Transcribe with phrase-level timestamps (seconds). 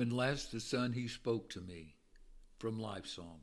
[0.00, 1.96] When last the sun he spoke to me,
[2.58, 3.42] from Life Song.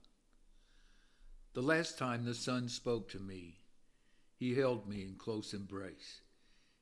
[1.53, 3.59] The last time the sun spoke to me,
[4.35, 6.21] he held me in close embrace.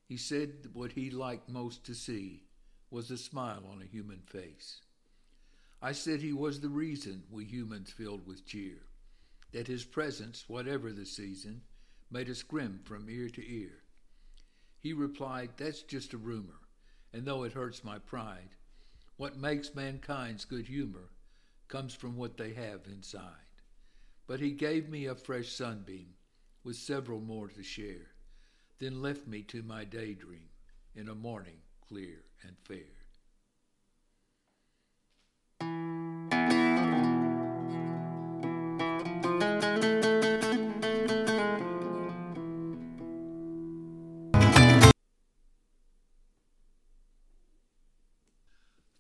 [0.05, 2.45] He said what he liked most to see
[2.89, 4.79] was a smile on a human face.
[5.81, 8.77] I said he was the reason we humans filled with cheer,
[9.51, 11.63] that his presence, whatever the season,
[12.09, 13.83] made us grim from ear to ear.
[14.79, 16.61] He replied, That's just a rumor,
[17.11, 18.55] and though it hurts my pride,
[19.17, 21.09] what makes mankind's good humor
[21.67, 23.31] comes from what they have inside.
[24.27, 26.15] But he gave me a fresh sunbeam
[26.63, 28.11] with several more to share,
[28.79, 30.49] then left me to my daydream
[30.95, 33.04] in a morning clear and fair.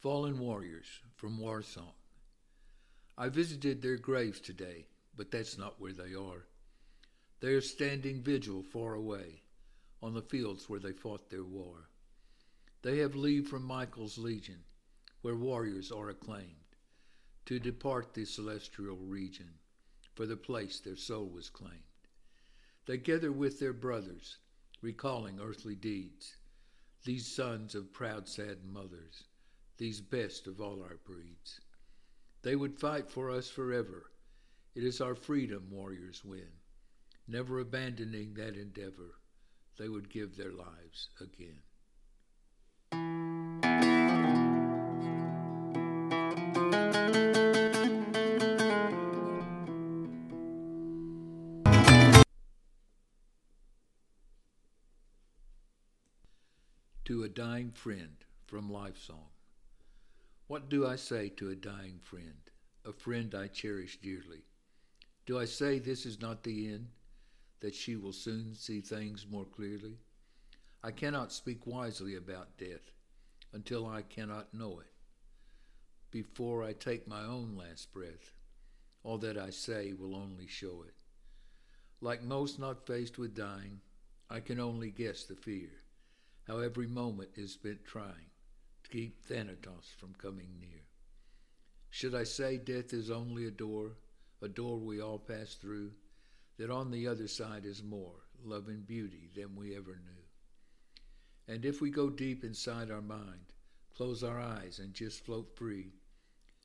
[0.05, 0.85] Fallen Warriors
[1.15, 1.95] from War Song.
[3.17, 4.85] I visited their graves today,
[5.17, 6.45] but that's not where they are.
[7.39, 9.41] They are standing vigil far away
[10.03, 11.89] on the fields where they fought their war.
[12.83, 14.59] They have leave from Michael's legion,
[15.23, 16.75] where warriors are acclaimed,
[17.47, 19.55] to depart the celestial region,
[20.13, 21.81] for the place their soul was claimed.
[22.85, 24.37] They gather with their brothers,
[24.83, 26.35] recalling earthly deeds,
[27.05, 29.23] these sons of proud, sad mothers
[29.77, 31.59] these best of all our breeds.
[32.41, 34.11] They would fight for us forever.
[34.75, 36.49] It is our freedom warriors win.
[37.27, 39.15] Never abandoning that endeavor,
[39.77, 41.61] they would give their lives again.
[57.05, 59.34] To a Dying Friend from Life Song.
[60.47, 62.51] What do I say to a dying friend,
[62.85, 64.43] a friend I cherish dearly?
[65.25, 66.89] Do I say this is not the end,
[67.61, 69.97] that she will soon see things more clearly?
[70.83, 72.91] I cannot speak wisely about death
[73.53, 74.93] until I cannot know it.
[76.11, 78.31] Before I take my own last breath,
[79.03, 80.93] all that I say will only show it.
[82.01, 83.81] Like most not faced with dying,
[84.29, 85.71] I can only guess the fear,
[86.45, 88.29] how every moment is spent trying
[88.95, 90.85] keep Thanatos from coming near.
[91.89, 93.97] Should I say death is only a door,
[94.41, 95.91] a door we all pass through,
[96.57, 100.23] that on the other side is more love and beauty than we ever knew?
[101.53, 103.51] And if we go deep inside our mind,
[103.93, 105.91] close our eyes and just float free,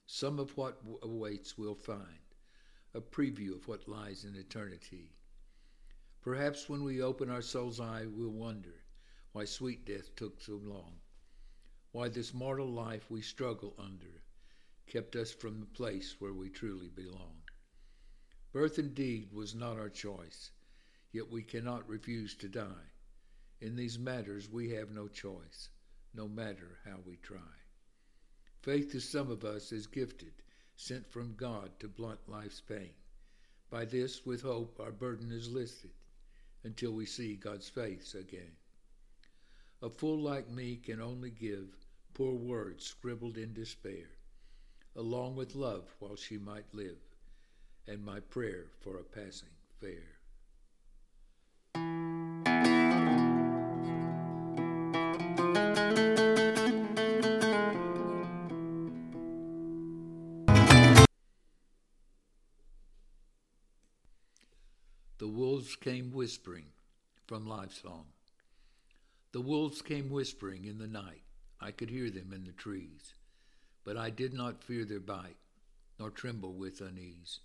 [0.07, 2.37] some of what awaits we'll find,
[2.95, 5.17] a preview of what lies in eternity.
[6.23, 8.85] Perhaps when we open our soul's eye, we'll wonder
[9.33, 11.00] why sweet death took so long
[11.93, 14.23] why this mortal life we struggle under
[14.87, 17.43] kept us from the place where we truly belong.
[18.53, 20.51] Birth indeed was not our choice,
[21.13, 22.91] yet we cannot refuse to die.
[23.61, 25.71] In these matters we have no choice,
[26.15, 27.39] no matter how we try.
[28.63, 30.33] Faith to some of us is gifted,
[30.77, 32.95] sent from God to blunt life's pain.
[33.71, 35.93] By this, with hope, our burden is lifted
[36.65, 38.57] until we see God's face again.
[39.83, 41.69] A fool like me can only give
[42.21, 44.11] poor words scribbled in despair.
[44.95, 46.99] along with love while she might live,
[47.89, 49.49] and my prayer for a passing
[49.81, 50.19] fair.
[65.17, 66.67] The wolves came whispering
[67.27, 68.05] from Life Song.
[69.33, 71.23] The wolves came whispering in the night.
[71.61, 73.15] I could hear them in the trees,
[73.85, 75.37] but I did not fear their bite,
[75.99, 77.41] nor tremble with unease.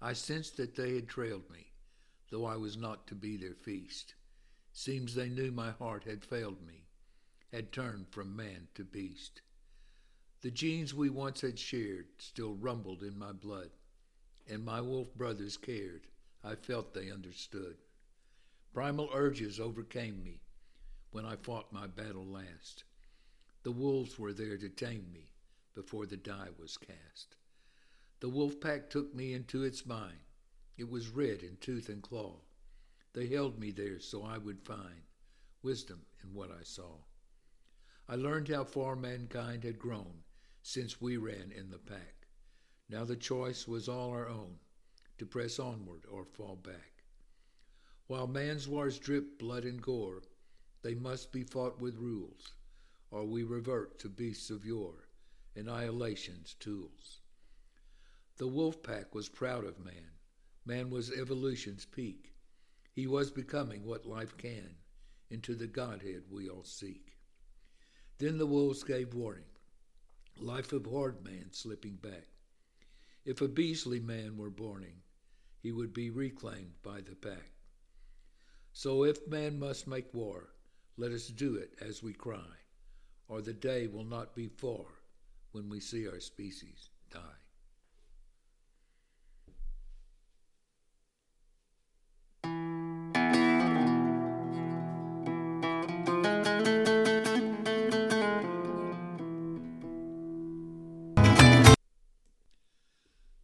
[0.00, 1.72] I sensed that they had trailed me,
[2.30, 4.14] though I was not to be their feast.
[4.72, 6.86] Seems they knew my heart had failed me,
[7.50, 9.42] had turned from man to beast.
[10.42, 13.70] The genes we once had shared still rumbled in my blood,
[14.46, 16.06] and my wolf brothers cared.
[16.42, 17.76] I felt they understood.
[18.72, 20.40] Primal urges overcame me
[21.10, 22.84] when I fought my battle last.
[23.62, 25.32] The wolves were there to tame me
[25.74, 27.36] before the die was cast.
[28.20, 30.20] The wolf pack took me into its mind.
[30.76, 32.40] It was red in tooth and claw.
[33.12, 35.02] They held me there so I would find
[35.62, 37.04] wisdom in what I saw.
[38.08, 40.24] I learned how far mankind had grown
[40.62, 42.26] since we ran in the pack.
[42.88, 44.58] Now the choice was all our own
[45.18, 47.04] to press onward or fall back.
[48.06, 50.22] While man's wars drip blood and gore,
[50.82, 52.52] they must be fought with rules,
[53.10, 55.08] or we revert to beasts of yore,
[55.56, 57.20] annihilation's tools.
[58.38, 60.12] The wolf pack was proud of man.
[60.64, 62.32] Man was evolution's peak.
[62.92, 64.76] He was becoming what life can,
[65.28, 67.16] into the Godhead we all seek.
[68.18, 69.44] Then the wolves gave warning.
[70.38, 72.28] Life abhorred man slipping back.
[73.24, 75.02] If a beastly man were borning,
[75.58, 77.52] he would be reclaimed by the pack.
[78.72, 80.54] So if man must make war,
[80.96, 82.56] let us do it as we cry,
[83.30, 84.84] or the day will not be far
[85.52, 87.20] when we see our species die.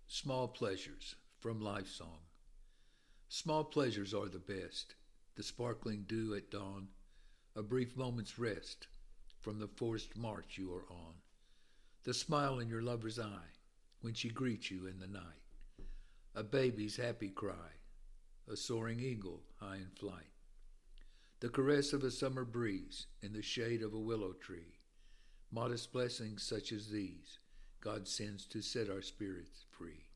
[0.08, 2.18] Small Pleasures from Life Song.
[3.28, 4.96] Small pleasures are the best
[5.36, 6.88] the sparkling dew at dawn,
[7.54, 8.88] a brief moment's rest
[9.46, 11.14] from the forced march you are on,
[12.02, 13.52] the smile in your lover's eye
[14.00, 15.22] when she greets you in the night,
[16.34, 17.70] a baby's happy cry,
[18.52, 20.32] a soaring eagle high in flight,
[21.38, 24.80] the caress of a summer breeze in the shade of a willow tree,
[25.52, 27.38] modest blessings such as these
[27.80, 30.06] God sends to set our spirits free.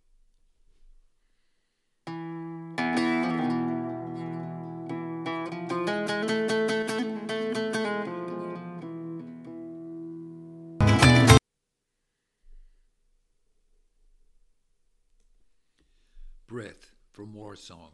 [17.56, 17.92] Song.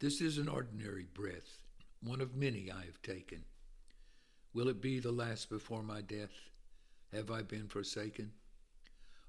[0.00, 1.62] This is an ordinary breath,
[2.02, 3.44] one of many I have taken.
[4.54, 6.32] Will it be the last before my death?
[7.12, 8.32] Have I been forsaken?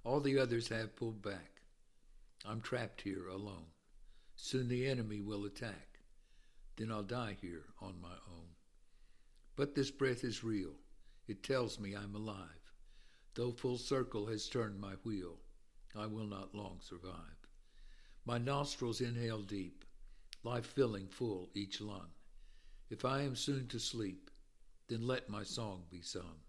[0.04, 1.62] All the others have pulled back.
[2.46, 3.66] I'm trapped here alone.
[4.36, 6.00] Soon the enemy will attack.
[6.78, 8.48] Then I'll die here on my own.
[9.56, 10.76] But this breath is real.
[11.28, 12.74] It tells me I'm alive.
[13.36, 15.38] Though full circle has turned my wheel,
[15.96, 17.39] I will not long survive.
[18.30, 19.84] My nostrils inhale deep,
[20.44, 22.10] life filling full each lung.
[22.92, 24.30] If I am soon to sleep,
[24.88, 26.44] then let my song be sung.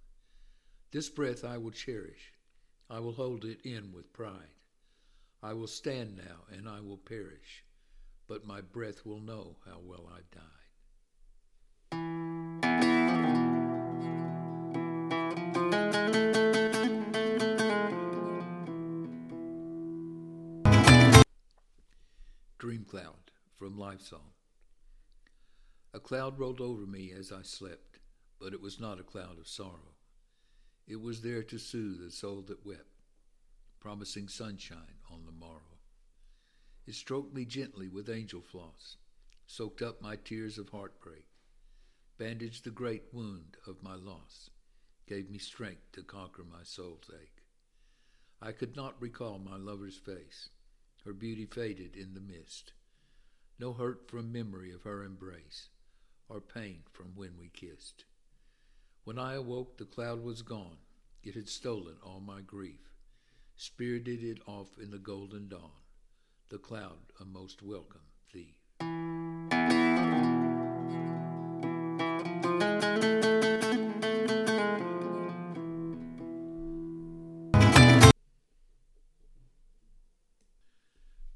[0.90, 2.34] This breath I will cherish,
[2.90, 4.58] I will hold it in with pride.
[5.42, 7.64] I will stand now and I will perish,
[8.26, 10.59] but my breath will know how well I died.
[22.60, 24.32] Dream Cloud from Life Song.
[25.94, 28.00] A cloud rolled over me as I slept,
[28.38, 29.94] but it was not a cloud of sorrow.
[30.86, 33.00] It was there to soothe a soul that wept,
[33.80, 35.78] promising sunshine on the morrow.
[36.86, 38.98] It stroked me gently with angel floss,
[39.46, 41.24] soaked up my tears of heartbreak,
[42.18, 44.50] bandaged the great wound of my loss,
[45.06, 47.42] gave me strength to conquer my soul's ache.
[48.42, 50.50] I could not recall my lover's face
[51.04, 52.72] her beauty faded in the mist.
[53.58, 55.68] No hurt from memory of her embrace,
[56.28, 58.04] or pain from when we kissed.
[59.04, 60.78] When I awoke, the cloud was gone.
[61.22, 62.94] It had stolen all my grief,
[63.56, 65.70] spirited it off in the golden dawn,
[66.48, 68.09] the cloud a most welcome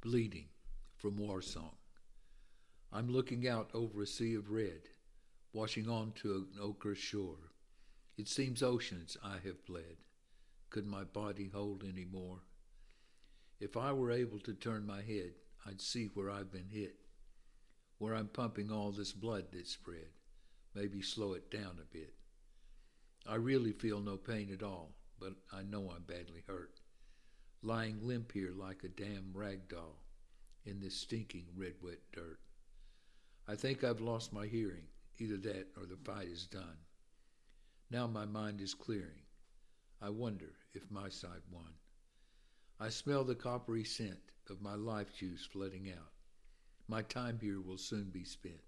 [0.05, 0.49] bleeding
[0.97, 1.77] from war song.
[2.93, 4.83] I'm looking out over a sea of red,
[5.55, 7.53] washing on to an ochre shore.
[8.19, 9.97] It seems oceans I have bled.
[10.69, 12.41] Could my body hold any more?
[13.61, 15.33] If I were able to turn my head,
[15.67, 16.97] I'd see where I've been hit,
[17.97, 20.11] where I'm pumping all this blood that's spread,
[20.75, 22.13] maybe slow it down a bit.
[23.27, 26.81] I really feel no pain at all, but I know I'm badly hurt,
[27.65, 29.99] lying limp here like a damn rag doll
[30.67, 32.39] in this stinking red wet dirt.
[33.49, 34.87] I think I've lost my hearing,
[35.19, 36.77] either that or the fight is done.
[37.91, 39.23] Now my mind is clearing.
[40.01, 41.73] I wonder if my side won.
[42.79, 44.19] I smell the coppery scent
[44.51, 46.13] of my life juice flooding out.
[46.87, 48.61] My time here will soon be spent.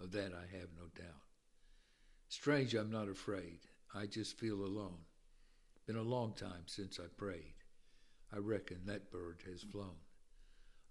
[0.00, 1.22] Of that I have no doubt.
[2.28, 3.60] Strange I'm not afraid.
[3.92, 5.00] I just feel alone.
[5.86, 7.54] Been a long time since I prayed.
[8.32, 9.96] I reckon that bird has flown.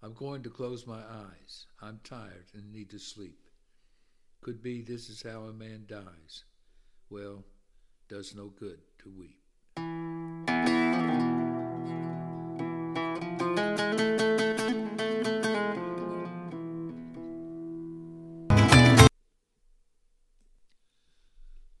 [0.02, 1.66] I'm going to close my eyes.
[1.80, 3.48] I'm tired and need to sleep.
[4.40, 6.44] Could be this is how a man dies.
[7.10, 7.44] Well,
[8.08, 9.40] does no good to weep.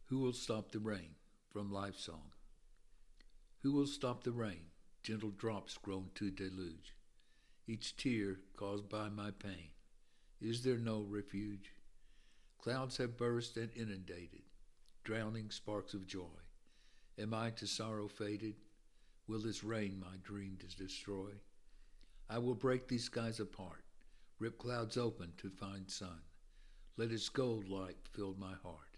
[0.06, 1.16] Who will stop the rain?
[1.52, 2.30] From Life Song.
[3.62, 4.66] Who will stop the rain?
[5.02, 6.94] Gentle drops grown to deluge
[7.68, 9.68] each tear caused by my pain.
[10.40, 11.72] Is there no refuge?
[12.58, 14.42] Clouds have burst and inundated,
[15.04, 16.40] drowning sparks of joy.
[17.18, 18.54] Am I to sorrow faded?
[19.26, 21.32] Will this rain my dreams destroy?
[22.30, 23.84] I will break these skies apart,
[24.38, 26.22] rip clouds open to find sun.
[26.96, 28.96] Let its gold light fill my heart.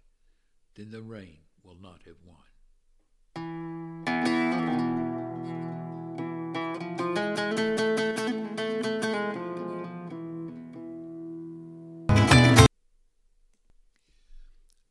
[0.76, 2.49] Then the rain will not have won.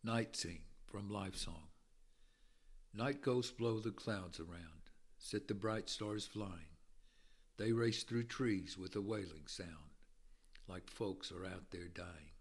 [0.10, 1.68] Night Scene from Life Song.
[2.96, 4.90] Night ghosts blow the clouds around,
[5.20, 6.74] set the bright stars flying.
[7.58, 9.94] They race through trees with a wailing sound,
[10.68, 12.32] like folks are out there dying.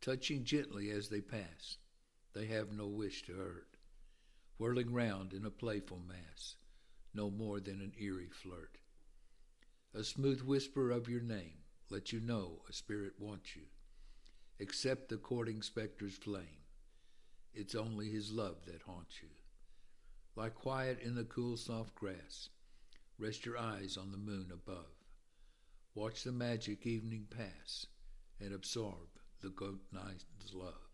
[0.00, 1.76] Touching gently as they pass,
[2.32, 3.76] they have no wish to hurt,
[4.56, 6.56] whirling round in a playful mass,
[7.12, 8.78] no more than an eerie flirt.
[9.92, 13.64] A smooth whisper of your name lets you know a spirit wants you
[14.58, 16.64] Accept the courting specter's flame.
[17.52, 19.28] It's only his love that haunts you.
[20.34, 22.48] Lie quiet in the cool, soft grass.
[23.18, 24.92] Rest your eyes on the moon above.
[25.94, 27.86] Watch the magic evening pass
[28.40, 29.08] and absorb
[29.40, 30.85] the goat night's love.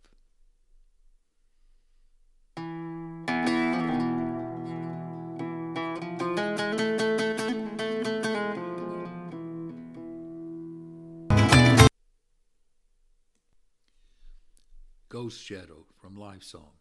[15.12, 16.72] Ghost Shadow from Life Song.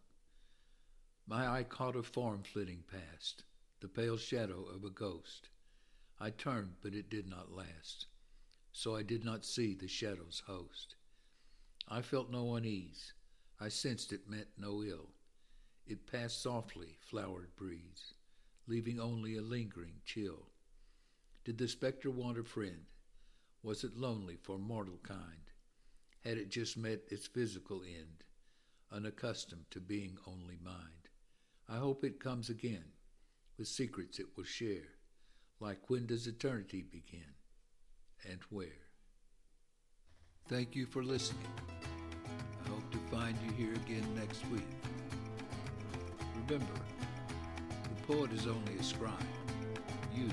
[1.26, 3.44] My eye caught a form flitting past,
[3.80, 5.50] the pale shadow of a ghost.
[6.18, 8.06] I turned, but it did not last,
[8.72, 10.94] so I did not see the shadow's host.
[11.86, 13.12] I felt no unease.
[13.60, 15.10] I sensed it meant no ill.
[15.86, 18.14] It passed softly, flowered breeze,
[18.66, 20.46] leaving only a lingering chill.
[21.44, 22.86] Did the spectre want a friend?
[23.62, 25.51] Was it lonely for mortal kind?
[26.24, 28.24] Had it just met its physical end,
[28.90, 31.08] unaccustomed to being only mind.
[31.68, 32.84] I hope it comes again,
[33.58, 34.96] with secrets it will share,
[35.60, 37.34] like when does eternity begin,
[38.30, 38.68] and where.
[40.48, 41.46] Thank you for listening.
[42.64, 44.66] I hope to find you here again next week.
[46.46, 46.74] Remember,
[47.82, 49.12] the poet is only a scribe.
[50.14, 50.28] You